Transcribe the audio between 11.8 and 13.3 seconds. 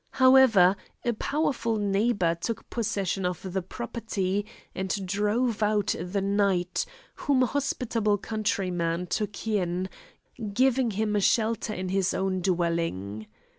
his own dwelling.